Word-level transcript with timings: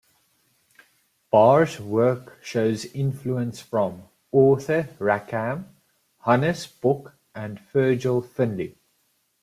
Barr's 1.29 1.79
work 1.79 2.39
shows 2.43 2.85
influences 2.85 3.61
from 3.61 4.09
Arthur 4.33 4.89
Rackham, 4.97 5.75
Hannes 6.25 6.65
Bok 6.65 7.13
and 7.35 7.59
Virgil 7.71 8.23
Finlay. 8.23 8.73